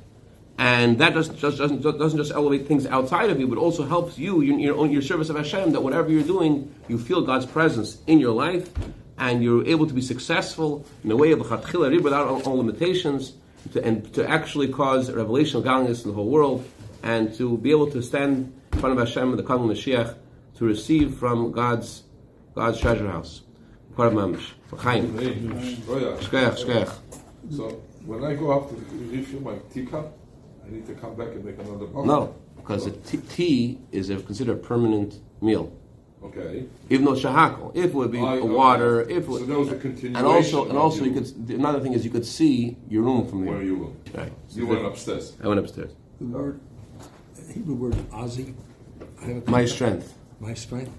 And 0.59 0.99
that 0.99 1.13
just, 1.13 1.37
just 1.37 1.59
doesn't, 1.59 1.83
doesn't 1.83 2.19
just 2.19 2.33
elevate 2.33 2.67
things 2.67 2.87
outside 2.87 3.29
of 3.29 3.39
you, 3.39 3.47
but 3.47 3.59
also 3.59 3.85
helps 3.85 4.19
you, 4.19 4.41
your, 4.41 4.59
your 4.59 4.77
own 4.77 4.91
your 4.91 5.03
service 5.03 5.29
of 5.29 5.37
Hashem, 5.37 5.73
that 5.73 5.83
whatever 5.83 6.11
you're 6.11 6.23
doing, 6.23 6.75
you 6.89 6.99
feel 6.99 7.23
God's 7.23 7.45
presence 7.45 7.99
in 8.07 8.19
your 8.19 8.33
life, 8.33 8.71
and 9.19 9.43
you're 9.43 9.67
able 9.67 9.87
to 9.87 9.95
be 9.95 10.01
successful 10.01 10.87
in 11.03 11.11
the 11.11 11.17
way 11.17 11.33
of 11.33 11.41
Chatchila 11.41 12.03
without 12.03 12.27
all, 12.27 12.43
all 12.43 12.57
limitations, 12.57 13.35
to, 13.73 13.85
and 13.85 14.13
to 14.15 14.29
actually 14.29 14.69
cause 14.69 15.11
revelation 15.11 15.59
of 15.59 15.65
godliness 15.65 16.05
in 16.05 16.11
the 16.11 16.15
whole 16.15 16.29
world, 16.29 16.65
and 17.03 17.35
to 17.35 17.57
be 17.59 17.71
able 17.71 17.91
to 17.91 18.03
stand 18.03 18.53
in 18.73 18.79
front 18.79 18.99
of 18.99 19.07
Hashem 19.07 19.31
in 19.31 19.37
the 19.37 19.43
coming 19.43 19.69
Mashiach 19.69 20.17
to 20.57 20.65
receive 20.65 21.15
from 21.15 21.53
God's 21.53 22.03
God's 22.55 22.81
treasure 22.81 23.09
house. 23.09 23.43
Part 23.97 24.13
of 24.13 24.19
Mamish. 24.19 24.53
L'chaim. 24.73 25.19
Hey, 25.19 25.35
yeah. 25.35 26.17
Shkoyach, 26.17 26.59
shkoyach. 26.59 26.95
So 27.51 27.83
when 28.05 28.25
I 28.25 28.35
go 28.35 28.51
up 28.51 28.69
to 28.71 28.75
refill 29.11 29.41
my 29.41 29.57
teacup, 29.73 30.17
I 30.67 30.71
need 30.71 30.87
to 30.87 30.95
come 30.95 31.15
back 31.15 31.29
and 31.29 31.45
make 31.45 31.59
another 31.59 31.87
bowl. 31.87 32.05
No, 32.05 32.35
because 32.57 32.85
the 32.85 33.17
tea 33.19 33.79
is 33.93 34.11
a, 34.11 34.17
considered 34.17 34.57
a 34.57 34.59
permanent 34.59 35.21
meal. 35.41 35.73
Okay. 36.27 36.65
Even 36.91 37.05
though 37.05 37.13
shehakol, 37.15 37.73
if 37.75 37.87
it 37.87 37.95
would 37.95 38.11
be 38.13 38.21
I- 38.21 38.37
a 38.37 38.45
water, 38.45 39.03
if 39.03 39.11
it 39.11 39.25
So 39.25 39.31
would, 39.33 39.47
there 39.47 39.59
was 39.59 39.69
a 39.73 39.77
continuation. 39.77 40.17
and 40.17 40.27
also 40.27 40.69
and 40.69 40.77
also 40.79 41.05
you 41.05 41.13
you- 41.13 41.21
could 41.21 41.51
another 41.51 41.81
thing 41.81 41.93
is 41.93 42.05
you 42.05 42.11
could 42.11 42.27
see 42.27 42.77
your 42.89 43.03
room 43.03 43.27
from 43.27 43.45
there. 43.45 43.55
Where 43.55 43.63
you 43.63 43.77
were. 43.77 44.19
Right. 44.21 44.33
You 44.51 44.67
went 44.67 44.85
upstairs. 44.85 45.35
I 45.43 45.49
went 45.49 45.61
upstairs. 45.61 45.93
The 46.21 46.27
word, 46.27 46.61
Hebrew 47.53 47.75
word 47.75 47.95
Ozzy. 48.13 48.55
I 49.21 49.25
have 49.27 49.49
a 49.49 49.51
My 49.51 49.65
strength. 49.65 50.15
My 50.41 50.55
strength. 50.55 50.93